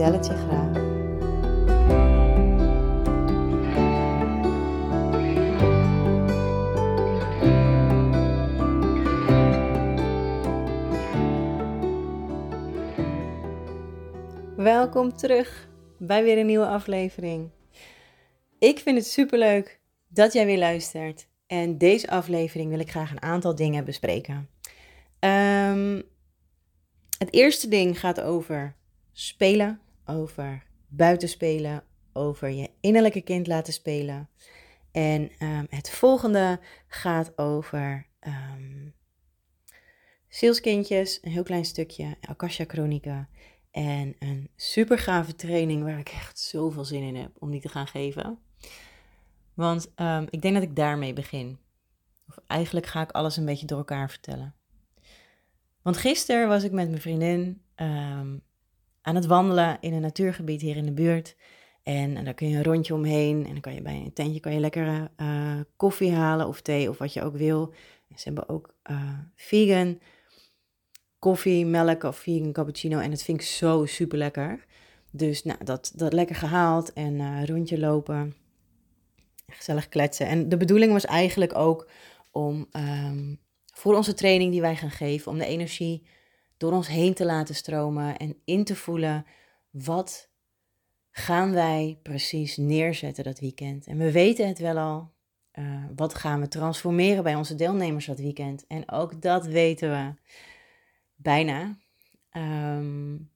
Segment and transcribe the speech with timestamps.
[0.00, 0.88] vertel graag.
[14.56, 15.68] Welkom terug
[15.98, 17.50] bij weer een nieuwe aflevering.
[18.58, 21.28] Ik vind het superleuk dat jij weer luistert.
[21.46, 24.48] En deze aflevering wil ik graag een aantal dingen bespreken.
[25.18, 26.02] Ehm,
[27.18, 28.74] het eerste ding gaat over
[29.12, 31.82] spelen, over buitenspelen,
[32.12, 34.28] over je innerlijke kind laten spelen.
[34.92, 38.94] En ehm, het volgende gaat over um,
[40.28, 43.28] zielskindjes, een heel klein stukje, Akasha Chronieken.
[43.70, 47.68] En een super gave training waar ik echt zoveel zin in heb om die te
[47.68, 48.38] gaan geven.
[49.54, 51.58] Want um, ik denk dat ik daarmee begin.
[52.28, 54.54] Of eigenlijk ga ik alles een beetje door elkaar vertellen.
[55.82, 57.62] Want gisteren was ik met mijn vriendin
[59.02, 61.36] aan het wandelen in een natuurgebied hier in de buurt.
[61.82, 63.44] En, en daar kun je een rondje omheen.
[63.46, 66.88] En dan kan je bij een tentje kan je lekkere uh, koffie halen of thee
[66.88, 67.74] of wat je ook wil.
[68.16, 69.98] Ze hebben ook uh, vegan
[71.18, 72.98] koffie, melk of vegan cappuccino.
[72.98, 74.64] En dat vind ik zo super lekker.
[75.10, 78.34] Dus nou, dat, dat lekker gehaald en uh, rondje lopen.
[79.46, 80.26] Gezellig kletsen.
[80.26, 81.88] En de bedoeling was eigenlijk ook
[82.30, 83.40] om um,
[83.74, 86.02] voor onze training die wij gaan geven, om de energie
[86.60, 89.26] door ons heen te laten stromen en in te voelen
[89.70, 90.30] wat
[91.10, 93.86] gaan wij precies neerzetten dat weekend.
[93.86, 95.10] En we weten het wel al.
[95.58, 98.66] Uh, wat gaan we transformeren bij onze deelnemers dat weekend?
[98.66, 100.14] En ook dat weten we
[101.14, 101.76] bijna.
[102.32, 103.30] Um,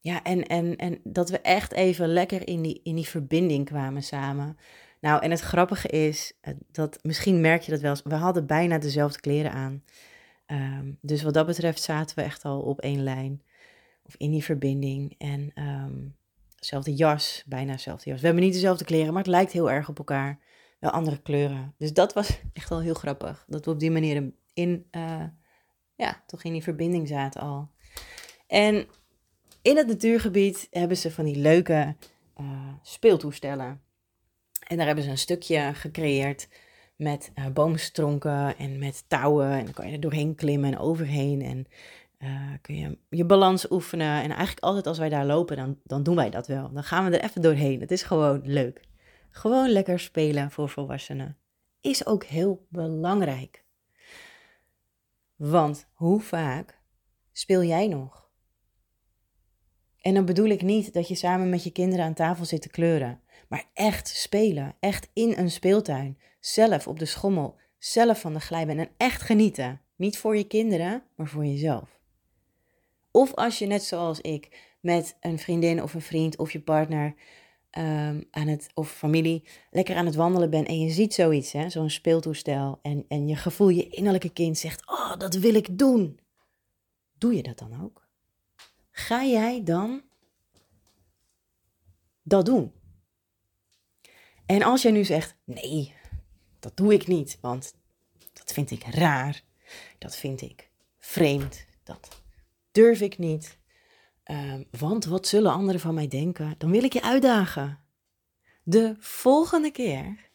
[0.00, 4.02] ja, en, en, en dat we echt even lekker in die, in die verbinding kwamen
[4.02, 4.58] samen.
[5.00, 8.46] Nou, en het grappige is, eh, dat misschien merk je dat wel eens, we hadden
[8.46, 9.82] bijna dezelfde kleren aan.
[10.50, 13.42] Um, dus wat dat betreft zaten we echt al op één lijn.
[14.02, 15.14] Of in die verbinding.
[15.18, 16.16] En um,
[16.84, 18.20] jas, bijna dezelfde jas.
[18.20, 20.40] We hebben niet dezelfde kleren, maar het lijkt heel erg op elkaar.
[20.78, 21.74] Wel andere kleuren.
[21.78, 23.44] Dus dat was echt wel heel grappig.
[23.48, 25.24] Dat we op die manier in, uh,
[25.94, 27.70] ja, toch in die verbinding zaten al.
[28.46, 28.86] En
[29.62, 31.96] in het natuurgebied hebben ze van die leuke
[32.40, 33.80] uh, speeltoestellen.
[34.66, 36.48] En daar hebben ze een stukje gecreëerd
[36.98, 39.50] met uh, boomstronken en met touwen.
[39.50, 41.42] En dan kan je er doorheen klimmen en overheen.
[41.42, 41.66] En
[42.18, 44.22] uh, kun je je balans oefenen.
[44.22, 46.72] En eigenlijk altijd als wij daar lopen, dan, dan doen wij dat wel.
[46.72, 47.80] Dan gaan we er even doorheen.
[47.80, 48.80] Het is gewoon leuk.
[49.30, 51.36] Gewoon lekker spelen voor volwassenen.
[51.80, 53.64] Is ook heel belangrijk.
[55.36, 56.80] Want hoe vaak
[57.32, 58.30] speel jij nog?
[60.00, 62.68] En dan bedoel ik niet dat je samen met je kinderen aan tafel zit te
[62.68, 68.40] kleuren, maar echt spelen, echt in een speeltuin, zelf op de schommel, zelf van de
[68.40, 69.80] glijbaan en echt genieten.
[69.96, 72.00] Niet voor je kinderen, maar voor jezelf.
[73.10, 77.14] Of als je net zoals ik met een vriendin of een vriend of je partner
[77.78, 81.90] um, aan het, of familie lekker aan het wandelen bent en je ziet zoiets, zo'n
[81.90, 86.20] speeltoestel, en, en je gevoel, je innerlijke kind zegt, oh, dat wil ik doen.
[87.18, 88.06] Doe je dat dan ook?
[88.90, 90.02] Ga jij dan
[92.22, 92.72] dat doen?
[94.48, 95.94] En als jij nu zegt, nee,
[96.58, 97.74] dat doe ik niet, want
[98.32, 99.42] dat vind ik raar,
[99.98, 102.22] dat vind ik vreemd, dat
[102.72, 103.58] durf ik niet,
[104.24, 106.54] um, want wat zullen anderen van mij denken?
[106.58, 107.78] Dan wil ik je uitdagen.
[108.62, 110.30] De volgende keer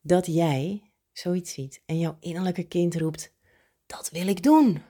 [0.00, 3.32] dat jij zoiets ziet en jouw innerlijke kind roept,
[3.86, 4.82] dat wil ik doen,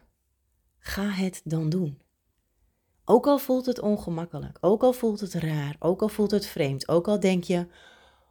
[0.78, 2.00] ga het dan doen.
[3.04, 6.88] Ook al voelt het ongemakkelijk, ook al voelt het raar, ook al voelt het vreemd,
[6.88, 7.67] ook al denk je,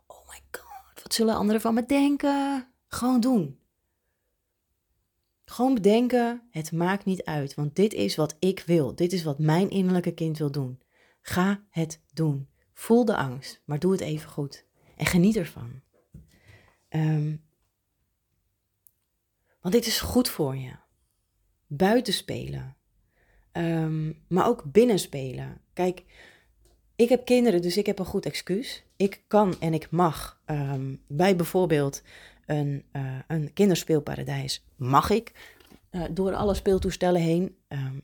[0.09, 2.67] oh my god, wat zullen anderen van me denken?
[2.87, 3.59] Gewoon doen.
[5.45, 8.95] Gewoon bedenken, het maakt niet uit, want dit is wat ik wil.
[8.95, 10.81] Dit is wat mijn innerlijke kind wil doen.
[11.21, 12.49] Ga het doen.
[12.73, 14.65] Voel de angst, maar doe het even goed.
[14.95, 15.81] En geniet ervan.
[16.89, 17.45] Um,
[19.61, 20.71] want dit is goed voor je.
[21.67, 22.77] Buiten spelen.
[23.51, 25.61] Um, maar ook binnen spelen.
[25.73, 26.03] Kijk,
[26.99, 28.83] ik heb kinderen, dus ik heb een goed excuus.
[28.95, 32.01] Ik kan en ik mag um, bij bijvoorbeeld
[32.45, 35.31] een, uh, een kinderspeelparadijs, mag ik
[35.91, 37.55] uh, door alle speeltoestellen heen.
[37.67, 38.01] Um,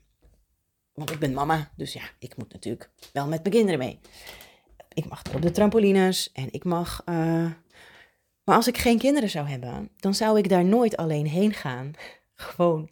[0.93, 3.99] Want ik ben mama, dus ja, ik moet natuurlijk wel met mijn kinderen mee.
[4.93, 7.01] Ik mag op de trampolines en ik mag.
[7.09, 7.51] Uh...
[8.43, 11.91] Maar als ik geen kinderen zou hebben, dan zou ik daar nooit alleen heen gaan.
[12.33, 12.89] Gewoon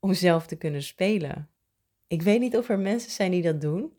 [0.00, 1.48] om zelf te kunnen spelen.
[2.06, 3.95] Ik weet niet of er mensen zijn die dat doen,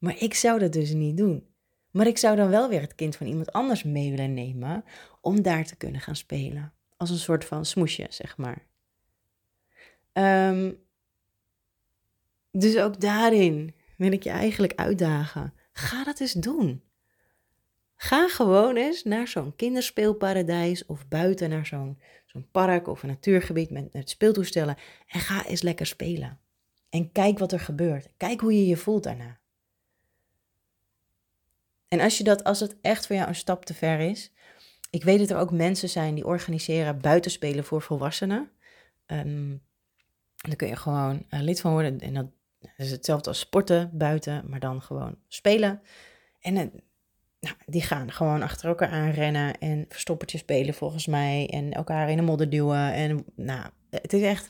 [0.00, 1.48] maar ik zou dat dus niet doen.
[1.90, 4.84] Maar ik zou dan wel weer het kind van iemand anders mee willen nemen
[5.20, 6.72] om daar te kunnen gaan spelen.
[6.96, 8.66] Als een soort van smoesje, zeg maar.
[10.12, 10.78] Um,
[12.50, 15.54] dus ook daarin wil ik je eigenlijk uitdagen.
[15.72, 16.82] Ga dat eens doen.
[17.96, 23.70] Ga gewoon eens naar zo'n kinderspeelparadijs of buiten naar zo'n zo'n park of een natuurgebied
[23.70, 24.76] met, met speeltoestellen
[25.06, 26.40] en ga eens lekker spelen.
[26.88, 28.08] En kijk wat er gebeurt.
[28.16, 29.39] Kijk hoe je je voelt daarna.
[31.90, 34.32] En als je dat, als het echt voor jou een stap te ver is,
[34.90, 38.50] ik weet dat er ook mensen zijn die organiseren buitenspelen voor volwassenen.
[39.06, 39.62] Um,
[40.36, 42.00] daar kun je gewoon uh, lid van worden.
[42.00, 42.26] En dat
[42.76, 45.82] is hetzelfde als sporten buiten, maar dan gewoon spelen.
[46.40, 46.62] En uh,
[47.40, 51.48] nou, die gaan gewoon achter elkaar aanrennen en verstoppertje spelen volgens mij.
[51.50, 52.92] En elkaar in de modder duwen.
[52.92, 54.44] En nou, het is echt,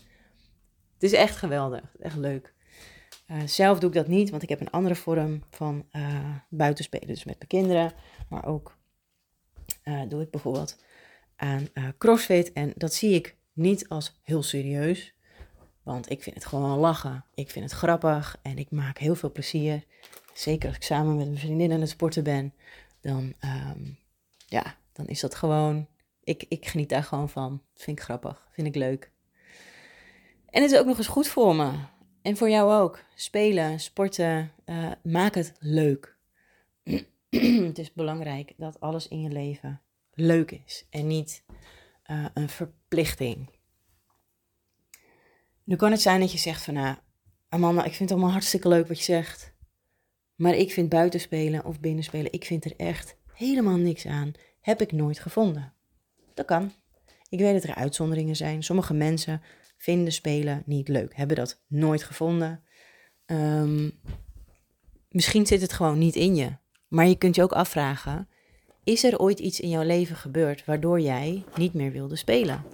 [0.95, 1.97] het is echt geweldig.
[2.01, 2.55] Echt leuk.
[3.31, 7.07] Uh, zelf doe ik dat niet, want ik heb een andere vorm van uh, buitenspelen.
[7.07, 7.93] Dus met mijn kinderen.
[8.29, 8.77] Maar ook
[9.85, 10.83] uh, doe ik bijvoorbeeld
[11.37, 11.69] aan
[11.99, 12.53] crossfit.
[12.53, 15.15] En dat zie ik niet als heel serieus.
[15.83, 17.25] Want ik vind het gewoon lachen.
[17.35, 19.85] Ik vind het grappig en ik maak heel veel plezier.
[20.33, 22.55] Zeker als ik samen met mijn vriendin aan het sporten ben.
[23.01, 23.99] Dan, um,
[24.47, 25.87] ja, dan is dat gewoon.
[26.25, 27.63] Ik, ik geniet daar gewoon van.
[27.75, 28.49] vind ik grappig.
[28.51, 29.11] Vind ik leuk.
[30.51, 31.73] En het is ook nog eens goed voor me.
[32.23, 33.05] En voor jou ook.
[33.15, 34.53] Spelen, sporten.
[34.67, 36.17] Uh, maak het leuk.
[37.69, 39.81] het is belangrijk dat alles in je leven
[40.15, 40.87] leuk is.
[40.91, 41.45] En niet
[42.11, 43.49] uh, een verplichting.
[45.65, 46.97] Nu kan het zijn dat je zegt van, nou,
[47.49, 49.53] Amanda, ik vind het allemaal hartstikke leuk wat je zegt.
[50.35, 54.33] Maar ik vind buitenspelen of binnenspelen, ik vind er echt helemaal niks aan.
[54.61, 55.73] Heb ik nooit gevonden.
[56.35, 56.73] Dat kan.
[57.29, 58.63] Ik weet dat er uitzonderingen zijn.
[58.63, 59.43] Sommige mensen
[59.81, 62.65] vinden spelen niet leuk, hebben dat nooit gevonden.
[63.27, 64.01] Um,
[65.09, 66.57] misschien zit het gewoon niet in je.
[66.89, 68.29] Maar je kunt je ook afvragen:
[68.85, 72.65] is er ooit iets in jouw leven gebeurd waardoor jij niet meer wilde spelen?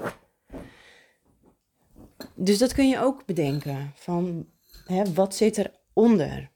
[2.34, 3.92] Dus dat kun je ook bedenken.
[3.94, 4.46] Van
[4.86, 6.50] hè, wat zit eronder?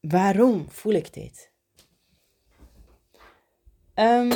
[0.00, 1.52] Waarom voel ik dit?
[3.94, 4.30] Um,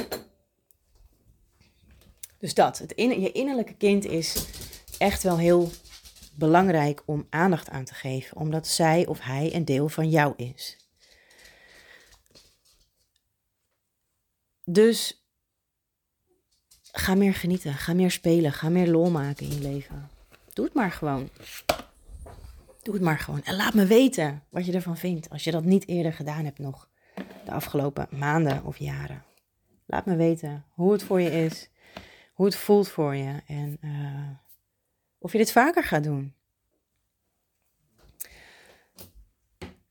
[2.39, 4.47] dus dat, het in, je innerlijke kind is
[5.01, 5.71] echt wel heel
[6.35, 10.77] belangrijk om aandacht aan te geven, omdat zij of hij een deel van jou is.
[14.65, 15.25] Dus
[16.93, 20.11] ga meer genieten, ga meer spelen, ga meer lol maken in je leven.
[20.53, 21.29] Doe het maar gewoon.
[22.83, 23.45] Doe het maar gewoon.
[23.45, 25.31] En laat me weten wat je ervan vindt.
[25.31, 26.89] Als je dat niet eerder gedaan hebt nog.
[27.45, 29.25] De afgelopen maanden of jaren.
[29.87, 31.69] Laat me weten hoe het voor je is.
[32.33, 33.43] Hoe het voelt voor je.
[33.47, 34.29] En uh,
[35.21, 36.35] of je dit vaker gaat doen.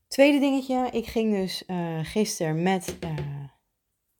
[0.08, 0.88] Tweede dingetje.
[0.92, 3.16] Ik ging dus uh, gisteren met uh,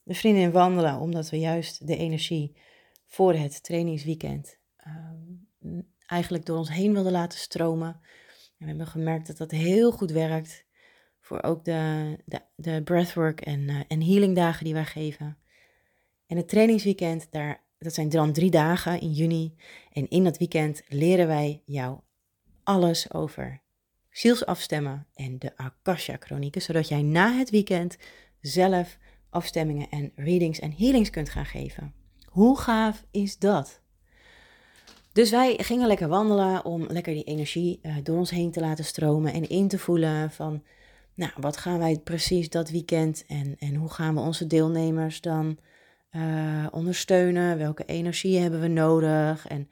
[0.02, 0.98] de vriendin wandelen.
[0.98, 2.56] Omdat we juist de energie
[3.06, 4.58] voor het trainingsweekend
[6.10, 7.88] eigenlijk door ons heen wilden laten stromen.
[7.88, 8.00] En
[8.58, 10.64] we hebben gemerkt dat dat heel goed werkt
[11.20, 15.38] voor ook de, de, de breathwork en, uh, en healing dagen die wij geven.
[16.26, 19.54] En het trainingsweekend, daar, dat zijn dan drie dagen in juni.
[19.92, 22.00] En in dat weekend leren wij jou
[22.62, 23.62] alles over
[24.10, 27.96] zielsafstemmen en de Akasha-chronieken, zodat jij na het weekend
[28.40, 28.98] zelf
[29.30, 31.94] afstemmingen en readings en healings kunt gaan geven.
[32.24, 33.80] Hoe gaaf is dat?
[35.12, 38.84] Dus wij gingen lekker wandelen om lekker die energie uh, door ons heen te laten
[38.84, 40.62] stromen en in te voelen van,
[41.14, 45.58] nou, wat gaan wij precies dat weekend en, en hoe gaan we onze deelnemers dan
[46.10, 47.58] uh, ondersteunen?
[47.58, 49.46] Welke energie hebben we nodig?
[49.46, 49.70] En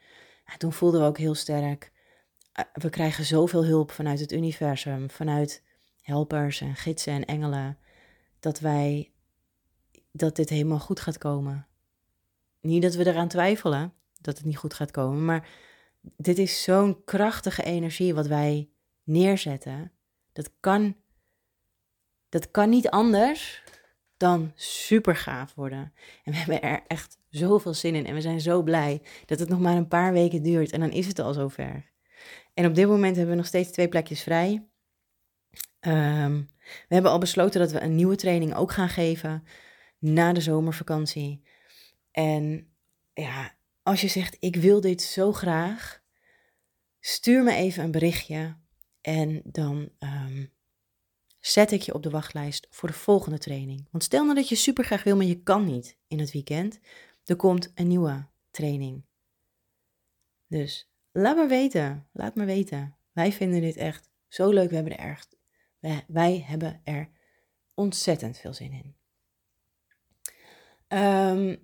[0.57, 1.91] toen voelden we ook heel sterk,
[2.59, 5.63] uh, we krijgen zoveel hulp vanuit het universum, vanuit
[6.01, 7.77] helpers en gidsen en engelen,
[8.39, 9.11] dat wij,
[10.11, 11.67] dat dit helemaal goed gaat komen.
[12.61, 15.25] Niet dat we eraan twijfelen, dat het niet goed gaat komen.
[15.25, 15.47] Maar
[16.01, 18.69] dit is zo'n krachtige energie wat wij
[19.03, 19.91] neerzetten.
[20.33, 20.95] Dat kan,
[22.29, 23.63] dat kan niet anders
[24.19, 25.93] dan super gaaf worden.
[26.23, 28.05] En we hebben er echt zoveel zin in.
[28.05, 30.71] En we zijn zo blij dat het nog maar een paar weken duurt.
[30.71, 31.91] En dan is het al zover.
[32.53, 34.67] En op dit moment hebben we nog steeds twee plekjes vrij.
[35.81, 39.43] Um, we hebben al besloten dat we een nieuwe training ook gaan geven
[39.99, 41.43] na de zomervakantie.
[42.11, 42.67] En
[43.13, 46.01] ja, als je zegt, ik wil dit zo graag,
[46.99, 48.55] stuur me even een berichtje.
[49.01, 50.45] En dan ehm,
[51.49, 53.87] zet ik je op de wachtlijst voor de volgende training.
[53.91, 56.79] Want stel nou dat je super graag wil, maar je kan niet in het weekend.
[57.25, 59.05] Er komt een nieuwe training.
[60.47, 62.07] Dus laat me weten.
[62.11, 62.95] Laat me weten.
[63.11, 64.69] Wij vinden dit echt zo leuk.
[64.69, 65.37] We hebben er echt,
[66.07, 67.09] wij, hebben er
[67.73, 68.95] ontzettend veel zin in.
[70.87, 71.55] Ehm,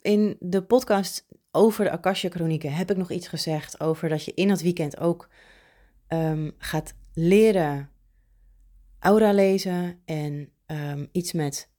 [0.00, 4.34] in, de podcast over de Akasha Chronieken heb ik nog iets gezegd over dat je
[4.34, 5.28] in het weekend ook
[6.08, 7.93] um, gaat leren
[9.04, 11.70] aura lezen en um, iets met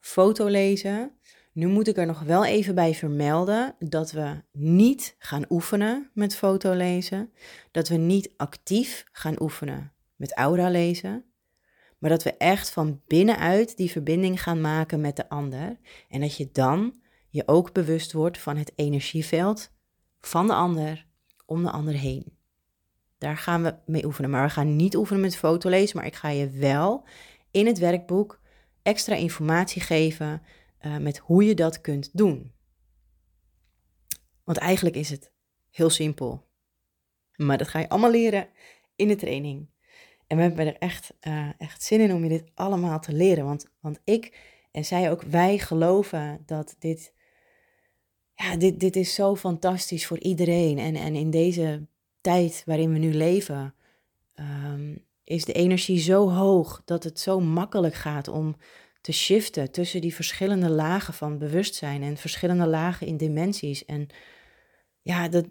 [0.00, 1.12] foto lezen.
[1.52, 6.36] Nu moet ik er nog wel even bij vermelden dat we niet gaan oefenen met
[6.36, 7.32] foto lezen,
[7.70, 11.24] dat we niet actief gaan oefenen met aura lezen,
[11.98, 16.36] maar dat we echt van binnenuit die verbinding gaan maken met de ander en dat
[16.36, 19.70] je dan je ook bewust wordt van het energieveld
[20.20, 21.06] van de ander
[21.46, 22.37] om de ander heen.
[23.18, 24.30] Daar gaan we mee oefenen.
[24.30, 27.04] Maar we gaan niet oefenen met fotolezen, maar ik ga je wel
[27.50, 28.40] in het werkboek
[28.82, 30.42] extra informatie geven
[30.80, 32.52] uh, met hoe je dat kunt doen.
[34.44, 35.32] Want eigenlijk is het
[35.70, 36.46] heel simpel.
[37.36, 38.48] Maar dat ga je allemaal leren
[38.96, 39.68] in de training.
[40.26, 43.44] En we hebben er echt, uh, echt zin in om je dit allemaal te leren.
[43.44, 47.12] Want, want ik en zij ook, wij geloven dat dit,
[48.34, 50.78] ja, dit, dit is zo fantastisch voor iedereen.
[50.78, 51.86] En, en in deze
[52.28, 53.74] tijd waarin we nu leven,
[54.34, 58.56] um, is de energie zo hoog dat het zo makkelijk gaat om
[59.00, 63.84] te shiften tussen die verschillende lagen van bewustzijn en verschillende lagen in dimensies.
[63.84, 64.08] En
[65.02, 65.46] ja, dat,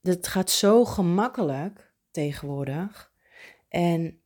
[0.00, 3.12] dat gaat zo gemakkelijk tegenwoordig.
[3.68, 4.20] En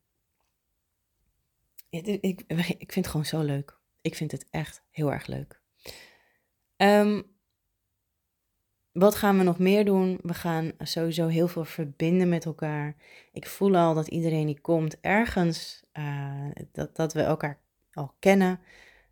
[1.88, 2.40] ik, ik,
[2.84, 3.78] ik vind het gewoon zo leuk.
[4.00, 5.60] Ik vind het echt heel erg leuk.
[6.76, 7.29] Um,
[9.00, 10.18] wat gaan we nog meer doen?
[10.22, 12.96] We gaan sowieso heel veel verbinden met elkaar.
[13.32, 17.58] Ik voel al dat iedereen die komt ergens, uh, dat, dat we elkaar
[17.92, 18.60] al kennen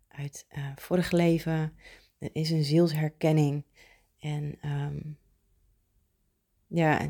[0.07, 1.73] uit uh, vorig leven.
[2.19, 3.63] Er is een zielsherkenning.
[4.19, 5.17] En um,
[6.67, 7.09] ja,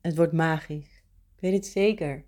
[0.00, 1.02] het wordt magisch.
[1.34, 2.24] Ik weet het zeker.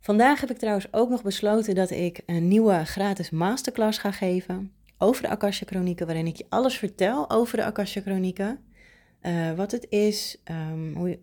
[0.00, 4.72] Vandaag heb ik trouwens ook nog besloten dat ik een nieuwe gratis masterclass ga geven
[4.98, 8.65] over de Akasha Chronieken, waarin ik je alles vertel over de Akasha Chronieken.
[9.26, 11.18] Uh, wat het is, um, hoe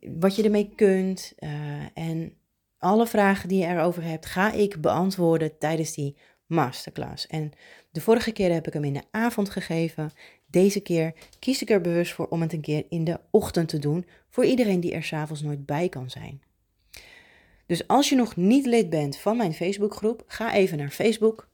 [0.00, 1.32] wat je ermee kunt.
[1.38, 1.50] Uh,
[1.94, 2.36] en
[2.78, 6.16] alle vragen die je erover hebt, ga ik beantwoorden tijdens die
[6.46, 7.26] masterclass.
[7.26, 7.52] En
[7.90, 10.10] de vorige keer heb ik hem in de avond gegeven.
[10.46, 13.78] Deze keer kies ik er bewust voor om het een keer in de ochtend te
[13.78, 14.06] doen.
[14.28, 16.42] Voor iedereen die er s'avonds nooit bij kan zijn.
[17.66, 21.48] Dus als je nog niet lid bent van mijn Facebookgroep, ga even naar Facebook.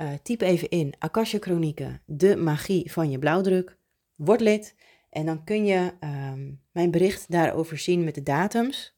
[0.00, 3.76] Uh, typ even in Akasha Chronieken, de magie van je blauwdruk.
[4.14, 4.74] Word lid.
[5.14, 8.96] En dan kun je um, mijn bericht daarover zien met de datums.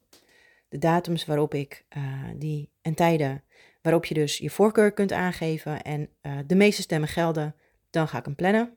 [0.69, 3.45] De datums waarop ik uh, die en tijden
[3.83, 7.55] waarop je dus je voorkeur kunt aangeven en uh, de meeste stemmen gelden,
[7.91, 8.75] dan ga ik hem plannen.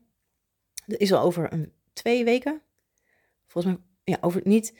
[0.85, 2.61] Dat is al over een, twee weken.
[3.47, 4.77] Volgens mij, ja, over niet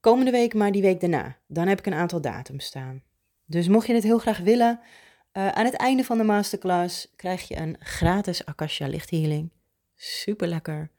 [0.00, 1.38] komende week, maar die week daarna.
[1.46, 3.02] Dan heb ik een aantal datums staan.
[3.44, 4.80] Dus mocht je het heel graag willen,
[5.32, 9.50] uh, aan het einde van de masterclass krijg je een gratis Akasha lichthealing.
[9.96, 10.90] Super lekker.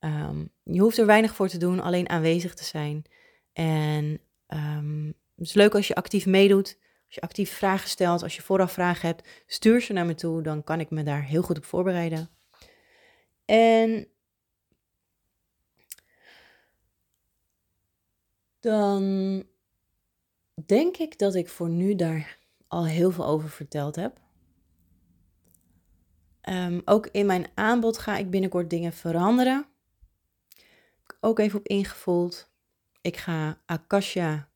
[0.00, 3.04] Um, je hoeft er weinig voor te doen, alleen aanwezig te zijn.
[3.52, 8.36] En um, het is leuk als je actief meedoet, als je actief vragen stelt, als
[8.36, 11.42] je vooraf vragen hebt, stuur ze naar me toe, dan kan ik me daar heel
[11.42, 12.30] goed op voorbereiden.
[13.44, 14.08] En
[18.60, 19.44] dan
[20.66, 22.38] denk ik dat ik voor nu daar
[22.68, 24.20] al heel veel over verteld heb.
[26.48, 29.69] Um, ook in mijn aanbod ga ik binnenkort dingen veranderen
[31.20, 32.50] ook even op ingevoeld.
[33.00, 34.48] Ik ga Akasha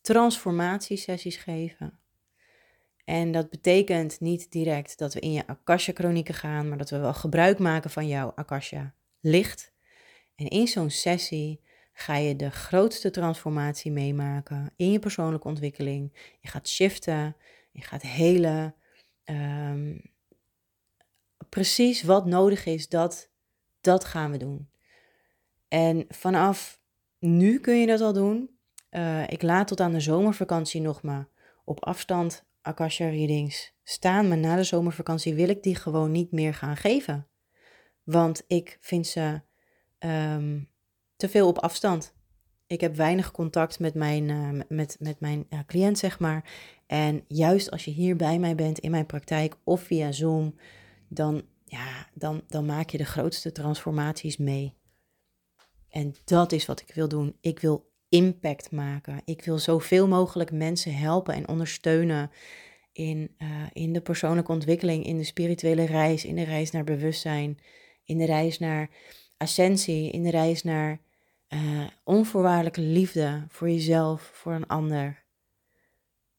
[0.00, 1.98] transformatiesessies geven.
[3.04, 6.98] En dat betekent niet direct dat we in je Akasha chronieken gaan, maar dat we
[6.98, 9.72] wel gebruik maken van jouw Akasha licht.
[10.34, 11.60] En in zo'n sessie
[11.92, 16.34] ga je de grootste transformatie meemaken in je persoonlijke ontwikkeling.
[16.40, 17.36] Je gaat shiften,
[17.72, 18.74] je gaat helen.
[19.24, 20.02] Um,
[21.48, 23.30] precies wat nodig is, dat,
[23.80, 24.68] dat gaan we doen.
[25.72, 26.80] En vanaf
[27.18, 28.50] nu kun je dat al doen.
[28.90, 31.28] Uh, ik laat tot aan de zomervakantie nog maar
[31.64, 34.28] op afstand Akasha readings staan.
[34.28, 37.28] Maar na de zomervakantie wil ik die gewoon niet meer gaan geven.
[38.02, 39.40] Want ik vind ze
[39.98, 40.68] um,
[41.16, 42.14] te veel op afstand.
[42.66, 46.52] Ik heb weinig contact met mijn, uh, met, met mijn uh, cliënt, zeg maar.
[46.86, 50.54] En juist als je hier bij mij bent in mijn praktijk of via Zoom,
[51.08, 54.80] dan, ja, dan, dan maak je de grootste transformaties mee.
[55.92, 57.36] En dat is wat ik wil doen.
[57.40, 59.22] Ik wil impact maken.
[59.24, 62.30] Ik wil zoveel mogelijk mensen helpen en ondersteunen
[62.92, 67.58] in, uh, in de persoonlijke ontwikkeling, in de spirituele reis, in de reis naar bewustzijn,
[68.04, 68.90] in de reis naar
[69.36, 71.00] ascensie, in de reis naar
[71.48, 75.24] uh, onvoorwaardelijke liefde voor jezelf, voor een ander.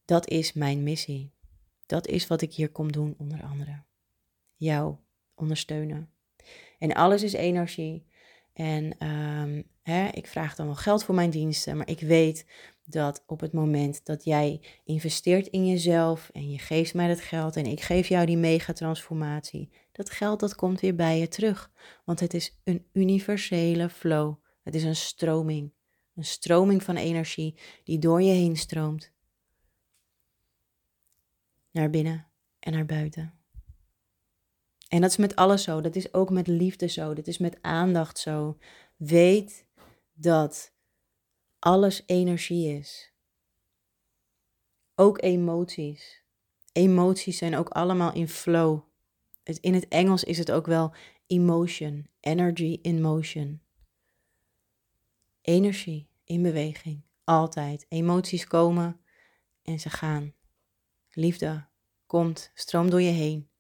[0.05, 1.33] Dat is mijn missie.
[1.85, 3.83] Dat is wat ik hier kom doen, onder andere.
[4.55, 4.95] Jou
[5.35, 6.09] ondersteunen.
[6.79, 8.05] En alles is energie.
[8.53, 12.45] En um, hè, ik vraag dan wel geld voor mijn diensten, maar ik weet
[12.85, 17.55] dat op het moment dat jij investeert in jezelf en je geeft mij dat geld
[17.55, 21.71] en ik geef jou die megatransformatie, dat geld dat komt weer bij je terug.
[22.03, 24.35] Want het is een universele flow.
[24.63, 25.73] Het is een stroming.
[26.15, 29.11] Een stroming van energie die door je heen stroomt.
[31.71, 32.27] Naar binnen
[32.59, 33.42] en naar buiten.
[34.93, 35.81] En dat is met alles zo.
[35.81, 37.13] Dat is ook met liefde zo.
[37.13, 38.57] Dat is met aandacht zo.
[38.95, 39.65] Weet
[40.13, 40.73] dat
[41.59, 43.13] alles energie is.
[44.95, 46.23] Ook emoties.
[46.71, 48.79] Emoties zijn ook allemaal in flow.
[49.43, 50.93] In het Engels is het ook wel
[51.27, 53.61] emotion, energy in motion.
[55.41, 57.85] Energie in beweging, altijd.
[57.89, 58.99] Emoties komen
[59.63, 60.33] en ze gaan.
[61.11, 61.65] Liefde
[62.05, 63.51] komt, stroomt door je heen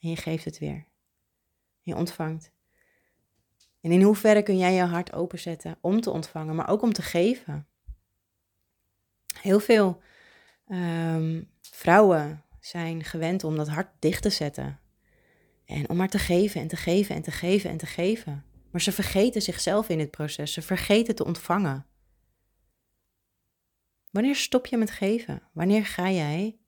[0.00, 0.86] en je geeft het weer.
[1.80, 2.52] Je ontvangt.
[3.80, 7.02] En in hoeverre kun jij je hart openzetten om te ontvangen, maar ook om te
[7.02, 7.66] geven?
[9.40, 10.00] Heel veel
[10.66, 14.80] ehm, vrouwen zijn gewend om dat hart dicht te zetten.
[15.64, 18.44] En om maar te geven en te geven en te geven en te geven.
[18.70, 20.52] Maar ze vergeten zichzelf in het proces.
[20.52, 21.86] Ze vergeten te ontvangen.
[24.10, 25.42] Wanneer stop je met geven?
[25.52, 26.58] Wanneer ga jij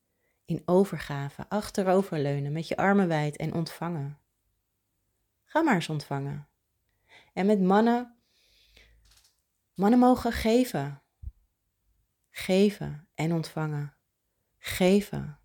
[0.50, 4.19] in overgave, achteroverleunen, met je armen wijd en ontvangen?
[5.45, 6.49] Ga maar eens ontvangen.
[7.33, 8.16] En met mannen,
[9.75, 11.02] mannen mogen geven.
[12.30, 13.95] Geven en ontvangen.
[14.59, 15.38] Geven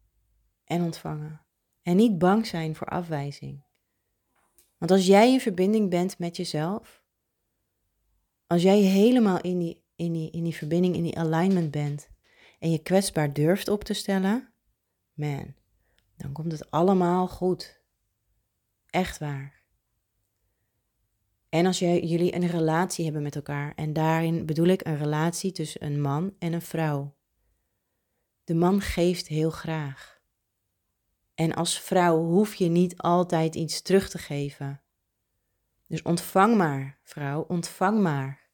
[0.63, 1.45] en ontvangen.
[1.81, 3.63] En niet bang zijn voor afwijzing.
[4.77, 7.03] Want als jij in verbinding bent met jezelf,
[8.47, 12.09] als jij helemaal in die, in die, in die verbinding, in die alignment bent
[12.59, 14.53] en je kwetsbaar durft op te stellen,
[15.15, 15.53] man,
[16.17, 17.81] dan komt het allemaal goed.
[18.89, 19.63] Echt waar.
[21.49, 25.51] En als jij, jullie een relatie hebben met elkaar, en daarin bedoel ik een relatie
[25.51, 27.15] tussen een man en een vrouw.
[28.43, 30.21] De man geeft heel graag.
[31.35, 34.81] En als vrouw hoef je niet altijd iets terug te geven.
[35.87, 38.44] Dus ontvang maar, vrouw, ontvang maar.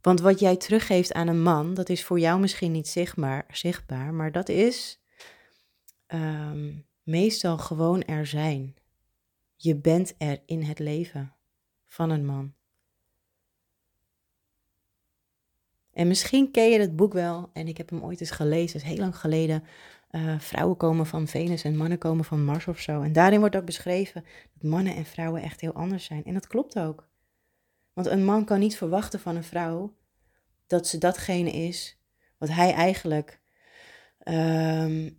[0.00, 4.14] Want wat jij teruggeeft aan een man, dat is voor jou misschien niet zichtbaar, zichtbaar
[4.14, 5.00] maar dat is
[6.08, 8.74] um, meestal gewoon er zijn.
[9.56, 11.34] Je bent er in het leven
[11.86, 12.52] van een man.
[15.92, 18.86] En misschien ken je het boek wel, en ik heb hem ooit eens gelezen, is
[18.86, 19.64] heel lang geleden.
[20.10, 23.02] Uh, vrouwen komen van Venus en mannen komen van Mars of zo.
[23.02, 26.24] En daarin wordt ook beschreven dat mannen en vrouwen echt heel anders zijn.
[26.24, 27.08] En dat klopt ook.
[27.98, 29.96] Want een man kan niet verwachten van een vrouw
[30.66, 31.98] dat ze datgene is
[32.36, 33.40] wat hij eigenlijk
[34.24, 35.18] um,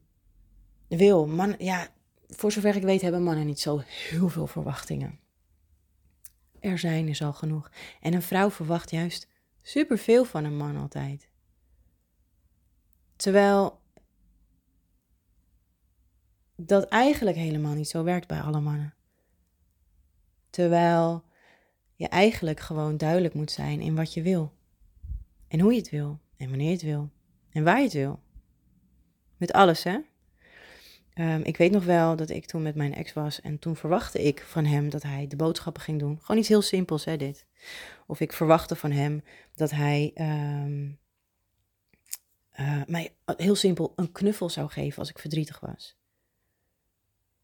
[0.87, 1.27] wil.
[1.27, 1.87] Man, ja,
[2.27, 5.19] voor zover ik weet hebben mannen niet zo heel veel verwachtingen.
[6.59, 7.71] Er zijn is al genoeg.
[8.01, 9.27] En een vrouw verwacht juist
[9.61, 11.29] superveel van een man altijd.
[13.15, 13.79] Terwijl
[16.55, 18.93] dat eigenlijk helemaal niet zo werkt bij alle mannen.
[20.49, 21.27] Terwijl
[21.99, 24.53] je eigenlijk gewoon duidelijk moet zijn in wat je wil.
[25.47, 26.19] En hoe je het wil.
[26.37, 27.09] En wanneer je het wil.
[27.51, 28.19] En waar je het wil.
[29.37, 29.97] Met alles, hè?
[31.15, 34.23] Um, ik weet nog wel dat ik toen met mijn ex was en toen verwachtte
[34.23, 36.19] ik van hem dat hij de boodschappen ging doen.
[36.21, 37.45] Gewoon iets heel simpels, hè, dit.
[38.07, 40.99] Of ik verwachtte van hem dat hij um,
[42.59, 45.98] uh, mij heel simpel een knuffel zou geven als ik verdrietig was.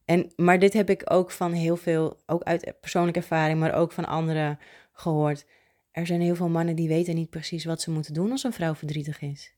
[0.06, 3.92] En, maar dit heb ik ook van heel veel, ook uit persoonlijke ervaring, maar ook
[3.92, 4.60] van anderen
[4.92, 5.46] gehoord.
[5.92, 8.54] Er zijn heel veel mannen die weten niet precies wat ze moeten doen als een
[8.54, 9.54] vrouw verdrietig is.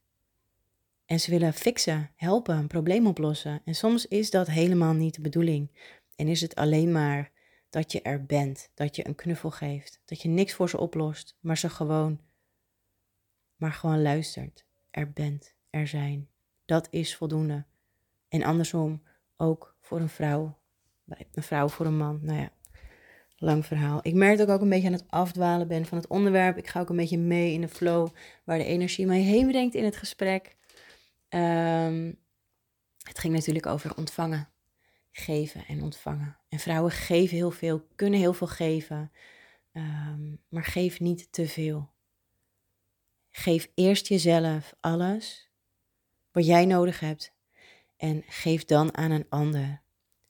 [1.06, 3.62] En ze willen fixen, helpen, een probleem oplossen.
[3.66, 5.72] En soms is dat helemaal niet de bedoeling.
[6.16, 7.32] En is het alleen maar
[7.70, 11.38] dat je er bent, dat je een knuffel geeft, dat je niks voor ze oplost,
[11.40, 12.22] maar ze gewoon,
[13.56, 16.30] maar gewoon luistert, er bent, er zijn.
[16.66, 17.66] Dat is voldoende.
[18.30, 19.04] En andersom
[19.38, 20.58] ook voor een vrouw,
[21.08, 22.20] een vrouw voor een man.
[22.22, 22.50] Nou ja,
[23.38, 24.00] lang verhaal.
[24.02, 26.58] Ik merk dat ik ook een beetje aan het afdwalen ben van het onderwerp.
[26.58, 28.08] Ik ga ook een beetje mee in de flow
[28.44, 30.56] waar de energie mij heen brengt in het gesprek.
[31.30, 32.20] Um,
[33.04, 34.50] het ging natuurlijk over ontvangen,
[35.12, 36.38] geven en ontvangen.
[36.50, 39.12] En vrouwen geven heel veel, kunnen heel veel geven,
[39.74, 41.90] um, maar geef niet te veel.
[43.32, 45.52] Geef eerst jezelf alles
[46.32, 47.36] wat jij nodig hebt
[47.98, 49.82] en geef dan aan een ander.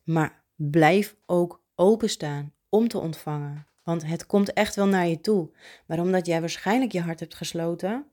[0.02, 3.66] Maar blijf ook openstaan om te ontvangen.
[3.82, 5.50] Want het komt echt wel naar je toe.
[5.86, 8.06] Maar omdat jij waarschijnlijk je hart hebt gesloten,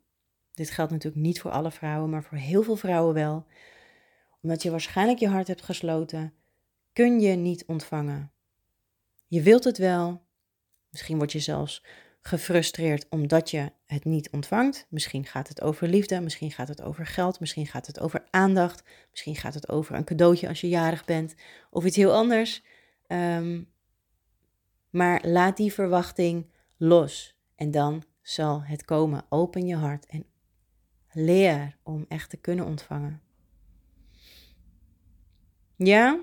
[0.53, 3.45] dit geldt natuurlijk niet voor alle vrouwen, maar voor heel veel vrouwen wel.
[4.41, 6.33] Omdat je waarschijnlijk je hart hebt gesloten,
[6.93, 8.31] kun je niet ontvangen.
[9.27, 10.21] Je wilt het wel.
[10.89, 11.83] Misschien word je zelfs
[12.27, 14.85] gefrustreerd omdat je het niet ontvangt.
[14.89, 18.83] Misschien gaat het over liefde, misschien gaat het over geld, misschien gaat het over aandacht,
[19.09, 21.35] misschien gaat het over een cadeautje als je jarig bent
[21.69, 22.63] of iets heel anders.
[23.07, 23.63] Ehm,
[24.89, 29.25] maar laat die verwachting los en dan zal het komen.
[29.29, 30.25] Open je hart en
[31.11, 33.21] leer om echt te kunnen ontvangen.
[35.75, 36.19] Ja?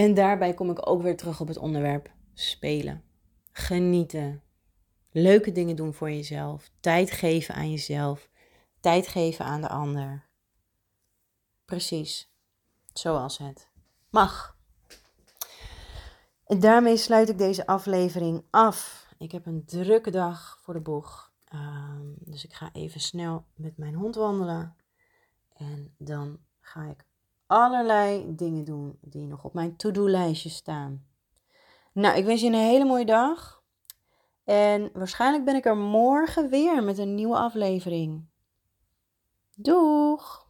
[0.00, 3.04] En daarbij kom ik ook weer terug op het onderwerp spelen.
[3.52, 4.42] Genieten.
[5.10, 6.70] Leuke dingen doen voor jezelf.
[6.80, 8.28] Tijd geven aan jezelf.
[8.80, 10.28] Tijd geven aan de ander.
[11.64, 12.32] Precies.
[12.92, 13.68] Zoals het
[14.10, 14.56] mag.
[16.44, 19.08] En daarmee sluit ik deze aflevering af.
[19.18, 21.32] Ik heb een drukke dag voor de boeg.
[21.44, 24.76] Ehm, dus ik ga even snel met mijn hond wandelen.
[25.52, 27.04] En dan ga ik
[27.50, 31.06] allerlei dingen doen die nog op mijn to-do-lijstje staan.
[31.92, 33.62] Nou, ik wens je een hele mooie dag.
[34.44, 38.24] En waarschijnlijk ben ik er morgen weer met een nieuwe aflevering.
[39.54, 40.49] Doeg!